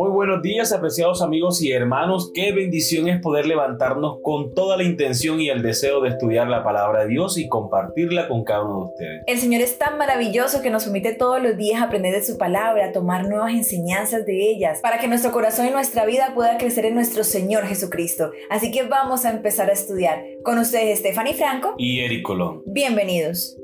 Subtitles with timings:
[0.00, 2.30] Muy buenos días, apreciados amigos y hermanos.
[2.32, 6.64] Qué bendición es poder levantarnos con toda la intención y el deseo de estudiar la
[6.64, 9.22] palabra de Dios y compartirla con cada uno de ustedes.
[9.26, 12.92] El Señor es tan maravilloso que nos permite todos los días aprender de su palabra,
[12.92, 16.94] tomar nuevas enseñanzas de ellas, para que nuestro corazón y nuestra vida pueda crecer en
[16.94, 18.30] nuestro Señor Jesucristo.
[18.48, 20.24] Así que vamos a empezar a estudiar.
[20.42, 22.62] Con ustedes, Stephanie Franco y Eric Colón.
[22.64, 23.59] Bienvenidos.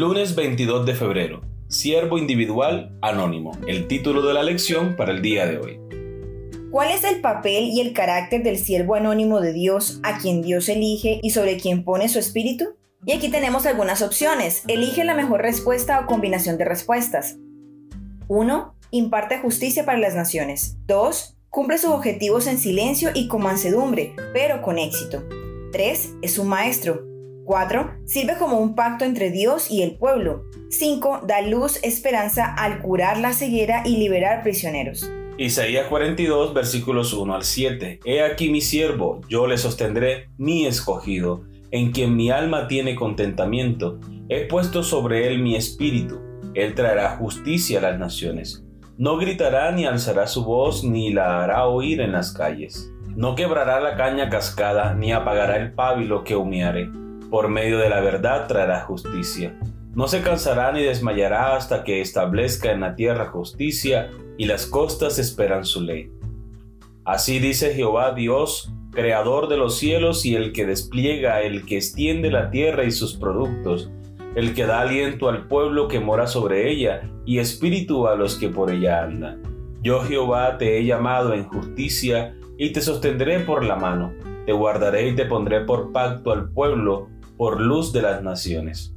[0.00, 1.42] Lunes 22 de febrero.
[1.68, 3.52] Siervo individual anónimo.
[3.66, 5.78] El título de la lección para el día de hoy.
[6.70, 10.70] ¿Cuál es el papel y el carácter del siervo anónimo de Dios a quien Dios
[10.70, 12.78] elige y sobre quien pone su espíritu?
[13.04, 14.62] Y aquí tenemos algunas opciones.
[14.68, 17.36] Elige la mejor respuesta o combinación de respuestas.
[18.28, 18.74] 1.
[18.92, 20.78] Imparte justicia para las naciones.
[20.86, 21.36] 2.
[21.50, 25.22] Cumple sus objetivos en silencio y con mansedumbre, pero con éxito.
[25.72, 26.14] 3.
[26.22, 27.09] Es un maestro.
[27.50, 27.94] 4.
[28.04, 30.44] Sirve como un pacto entre Dios y el pueblo.
[30.68, 31.22] 5.
[31.26, 35.10] Da luz, esperanza al curar la ceguera y liberar prisioneros.
[35.36, 37.98] Isaías 42, versículos 1 al 7.
[38.04, 43.98] He aquí mi siervo, yo le sostendré, mi escogido, en quien mi alma tiene contentamiento.
[44.28, 46.20] He puesto sobre él mi espíritu.
[46.54, 48.64] Él traerá justicia a las naciones.
[48.96, 52.92] No gritará ni alzará su voz, ni la hará oír en las calles.
[53.16, 56.88] No quebrará la caña cascada, ni apagará el pábilo que humeare
[57.30, 59.56] por medio de la verdad traerá justicia.
[59.94, 65.18] No se cansará ni desmayará hasta que establezca en la tierra justicia y las costas
[65.18, 66.10] esperan su ley.
[67.04, 72.30] Así dice Jehová Dios, creador de los cielos y el que despliega, el que extiende
[72.30, 73.90] la tierra y sus productos,
[74.34, 78.48] el que da aliento al pueblo que mora sobre ella y espíritu a los que
[78.48, 79.42] por ella andan.
[79.82, 84.12] Yo Jehová te he llamado en justicia y te sostendré por la mano,
[84.46, 87.08] te guardaré y te pondré por pacto al pueblo
[87.40, 88.94] por luz de las naciones,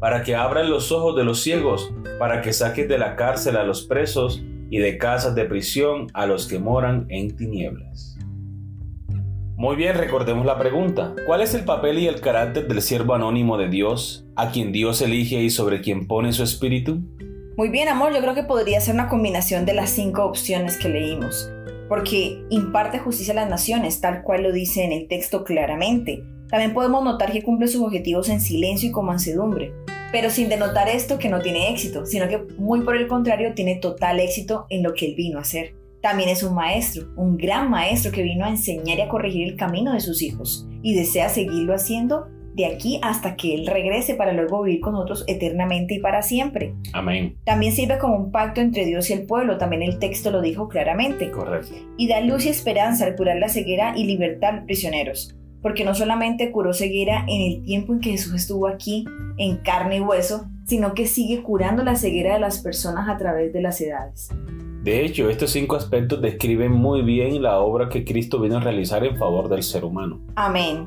[0.00, 3.62] para que abran los ojos de los ciegos, para que saques de la cárcel a
[3.62, 8.18] los presos y de casas de prisión a los que moran en tinieblas.
[9.54, 11.14] Muy bien, recordemos la pregunta.
[11.26, 15.00] ¿Cuál es el papel y el carácter del siervo anónimo de Dios, a quien Dios
[15.00, 17.02] elige y sobre quien pone su espíritu?
[17.56, 20.88] Muy bien, amor, yo creo que podría ser una combinación de las cinco opciones que
[20.88, 21.52] leímos,
[21.88, 26.24] porque imparte justicia a las naciones, tal cual lo dice en el texto claramente.
[26.48, 29.72] También podemos notar que cumple sus objetivos en silencio y con mansedumbre,
[30.12, 33.76] pero sin denotar esto que no tiene éxito, sino que muy por el contrario tiene
[33.76, 35.74] total éxito en lo que él vino a hacer.
[36.00, 39.56] También es un maestro, un gran maestro que vino a enseñar y a corregir el
[39.56, 44.32] camino de sus hijos y desea seguirlo haciendo de aquí hasta que Él regrese para
[44.32, 46.74] luego vivir con nosotros eternamente y para siempre.
[46.92, 47.36] Amén.
[47.44, 50.68] También sirve como un pacto entre Dios y el pueblo, también el texto lo dijo
[50.68, 51.30] claramente.
[51.30, 51.74] Correcto.
[51.98, 55.36] Y da luz y esperanza al curar la ceguera y libertar prisioneros
[55.66, 59.04] porque no solamente curó ceguera en el tiempo en que Jesús estuvo aquí
[59.36, 63.52] en carne y hueso, sino que sigue curando la ceguera de las personas a través
[63.52, 64.28] de las edades.
[64.84, 69.04] De hecho, estos cinco aspectos describen muy bien la obra que Cristo vino a realizar
[69.04, 70.20] en favor del ser humano.
[70.36, 70.86] Amén.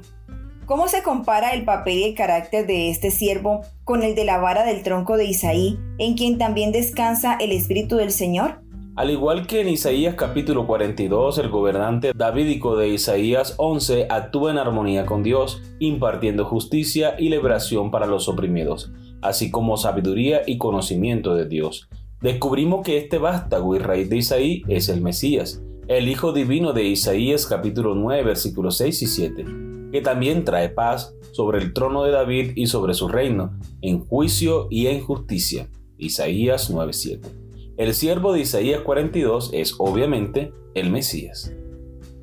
[0.66, 4.38] ¿Cómo se compara el papel y el carácter de este siervo con el de la
[4.38, 8.62] vara del tronco de Isaí, en quien también descansa el Espíritu del Señor?
[8.96, 14.58] Al igual que en Isaías capítulo 42, el gobernante davídico de Isaías 11 actúa en
[14.58, 18.92] armonía con Dios, impartiendo justicia y liberación para los oprimidos,
[19.22, 21.88] así como sabiduría y conocimiento de Dios.
[22.22, 26.84] Descubrimos que este vástago y raíz de Isaí es el Mesías, el Hijo Divino de
[26.84, 29.46] Isaías capítulo 9 versículos 6 y 7,
[29.94, 34.68] que también trae paz sobre el trono de David y sobre su reino, en juicio
[34.70, 35.70] y en justicia.
[35.98, 37.49] Isaías 9:7.
[37.80, 41.54] El siervo de Isaías 42 es obviamente el Mesías.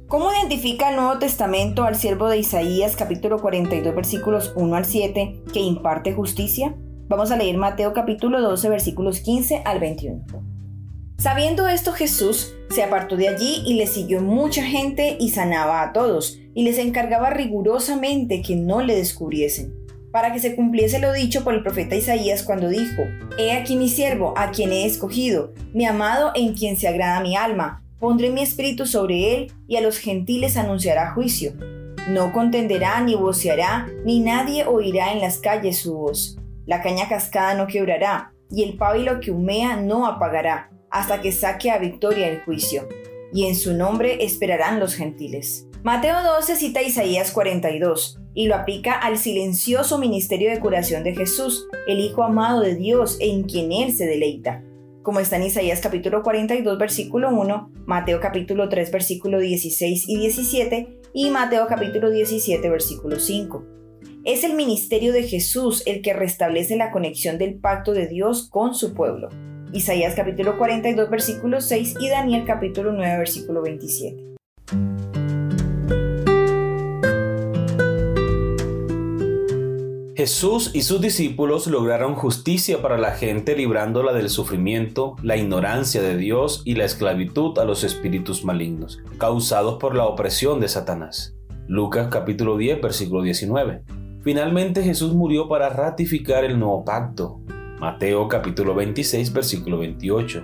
[0.06, 5.44] ¿Cómo identifica el Nuevo Testamento al siervo de Isaías capítulo 42 versículos 1 al 7
[5.54, 6.76] que imparte justicia?
[7.08, 10.26] Vamos a leer Mateo capítulo 12 versículos 15 al 21.
[11.16, 15.94] Sabiendo esto Jesús se apartó de allí y le siguió mucha gente y sanaba a
[15.94, 19.85] todos y les encargaba rigurosamente que no le descubriesen
[20.16, 23.02] para que se cumpliese lo dicho por el profeta Isaías cuando dijo,
[23.36, 27.36] He aquí mi siervo, a quien he escogido, mi amado en quien se agrada mi
[27.36, 31.52] alma, pondré mi espíritu sobre él y a los gentiles anunciará juicio.
[32.08, 36.38] No contenderá ni voceará, ni nadie oirá en las calles su voz.
[36.64, 41.70] La caña cascada no quebrará, y el pábilo que humea no apagará, hasta que saque
[41.70, 42.88] a victoria el juicio.
[43.34, 45.66] Y en su nombre esperarán los gentiles.
[45.82, 51.66] Mateo 12 cita Isaías 42 y lo aplica al silencioso ministerio de curación de Jesús,
[51.88, 54.62] el Hijo amado de Dios en quien Él se deleita.
[55.02, 61.00] Como está en Isaías capítulo 42 versículo 1, Mateo capítulo 3 versículo 16 y 17
[61.14, 63.64] y Mateo capítulo 17 versículo 5.
[64.24, 68.74] Es el ministerio de Jesús el que restablece la conexión del pacto de Dios con
[68.74, 69.30] su pueblo.
[69.72, 74.35] Isaías capítulo 42 versículo 6 y Daniel capítulo 9 versículo 27.
[80.26, 86.16] Jesús y sus discípulos lograron justicia para la gente librándola del sufrimiento, la ignorancia de
[86.16, 91.36] Dios y la esclavitud a los espíritus malignos, causados por la opresión de Satanás.
[91.68, 93.82] Lucas capítulo 10 versículo 19.
[94.24, 97.38] Finalmente Jesús murió para ratificar el nuevo pacto.
[97.78, 100.42] Mateo capítulo 26 versículo 28.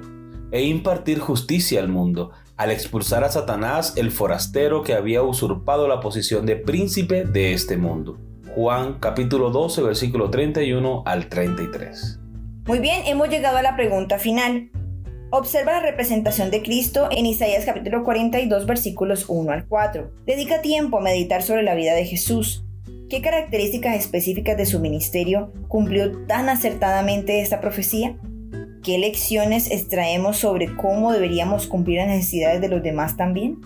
[0.53, 5.99] E impartir justicia al mundo, al expulsar a Satanás el forastero que había usurpado la
[5.99, 8.21] posición de príncipe de este mundo.
[8.55, 12.21] Juan capítulo 12 versículo 31 al 33.
[12.67, 14.71] Muy bien, hemos llegado a la pregunta final.
[15.31, 20.11] Observa la representación de Cristo en Isaías capítulo 42 versículos 1 al 4.
[20.27, 22.67] Dedica tiempo a meditar sobre la vida de Jesús.
[23.09, 28.19] ¿Qué características específicas de su ministerio cumplió tan acertadamente esta profecía?
[28.83, 33.61] ¿Qué lecciones extraemos sobre cómo deberíamos cumplir las necesidades de los demás también?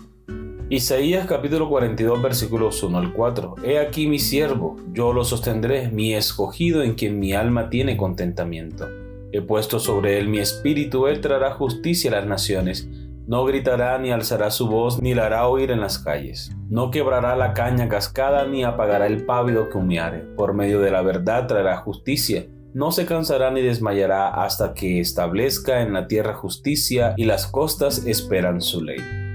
[0.69, 3.55] Isaías capítulo 42 versículos 1 al 4.
[3.63, 8.85] He aquí mi siervo, yo lo sostendré, mi escogido en quien mi alma tiene contentamiento.
[9.31, 12.89] He puesto sobre él mi espíritu, él traerá justicia a las naciones.
[13.27, 16.51] No gritará ni alzará su voz, ni la hará oír en las calles.
[16.69, 20.19] No quebrará la caña cascada, ni apagará el pávido que humeare.
[20.35, 22.45] Por medio de la verdad traerá justicia.
[22.73, 28.05] No se cansará ni desmayará hasta que establezca en la tierra justicia y las costas
[28.05, 29.26] esperan su ley.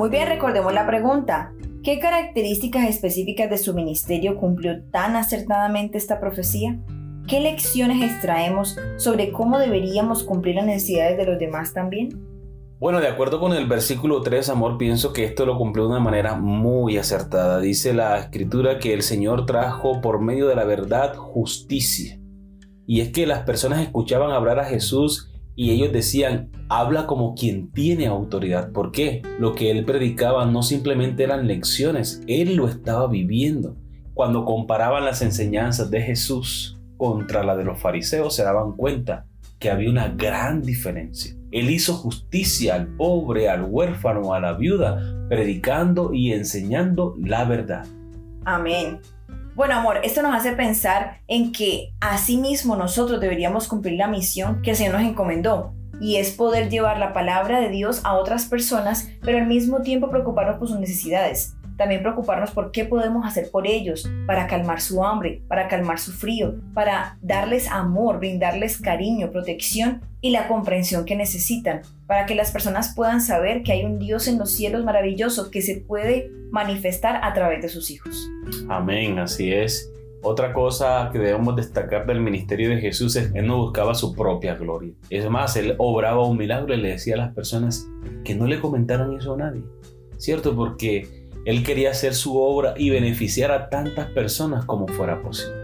[0.00, 1.52] Muy bien, recordemos la pregunta.
[1.84, 6.80] ¿Qué características específicas de su ministerio cumplió tan acertadamente esta profecía?
[7.28, 12.18] ¿Qué lecciones extraemos sobre cómo deberíamos cumplir las necesidades de los demás también?
[12.78, 16.00] Bueno, de acuerdo con el versículo 3, amor, pienso que esto lo cumplió de una
[16.00, 17.60] manera muy acertada.
[17.60, 22.18] Dice la escritura que el Señor trajo por medio de la verdad justicia.
[22.86, 25.29] Y es que las personas escuchaban hablar a Jesús
[25.60, 28.72] y ellos decían, habla como quien tiene autoridad.
[28.72, 29.20] ¿Por qué?
[29.38, 33.76] Lo que él predicaba no simplemente eran lecciones, él lo estaba viviendo.
[34.14, 39.26] Cuando comparaban las enseñanzas de Jesús contra la de los fariseos, se daban cuenta
[39.58, 41.36] que había una gran diferencia.
[41.52, 47.84] Él hizo justicia al pobre, al huérfano, a la viuda, predicando y enseñando la verdad.
[48.46, 48.98] Amén.
[49.60, 54.70] Bueno, amor, esto nos hace pensar en que asimismo nosotros deberíamos cumplir la misión que
[54.70, 59.10] el Señor nos encomendó, y es poder llevar la palabra de Dios a otras personas,
[59.20, 61.56] pero al mismo tiempo preocuparnos por sus necesidades.
[61.80, 66.12] También preocuparnos por qué podemos hacer por ellos, para calmar su hambre, para calmar su
[66.12, 72.50] frío, para darles amor, brindarles cariño, protección y la comprensión que necesitan, para que las
[72.50, 77.18] personas puedan saber que hay un Dios en los cielos maravilloso que se puede manifestar
[77.24, 78.28] a través de sus hijos.
[78.68, 79.90] Amén, así es.
[80.20, 84.14] Otra cosa que debemos destacar del ministerio de Jesús es que Él no buscaba su
[84.14, 84.92] propia gloria.
[85.08, 87.88] Es más, Él obraba un milagro y le decía a las personas
[88.22, 89.62] que no le comentaran eso a nadie.
[90.18, 90.54] ¿Cierto?
[90.54, 95.54] Porque Él quería hacer su obra y beneficiar a tantas personas como fuera posible.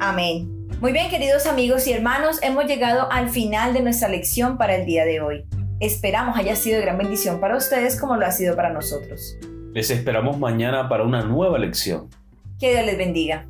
[0.00, 0.60] Amén.
[0.80, 4.86] Muy bien, queridos amigos y hermanos, hemos llegado al final de nuestra lección para el
[4.86, 5.44] día de hoy.
[5.78, 9.36] Esperamos haya sido de gran bendición para ustedes como lo ha sido para nosotros.
[9.72, 12.08] Les esperamos mañana para una nueva lección.
[12.58, 13.46] Que Dios les bendiga.